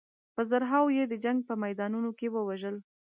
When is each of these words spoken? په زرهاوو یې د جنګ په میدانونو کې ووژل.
په 0.35 0.41
زرهاوو 0.49 0.95
یې 0.97 1.03
د 1.07 1.13
جنګ 1.23 1.39
په 1.49 1.53
میدانونو 1.63 2.09
کې 2.17 2.27
ووژل. 2.31 2.77